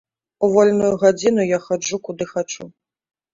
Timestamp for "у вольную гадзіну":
0.45-1.45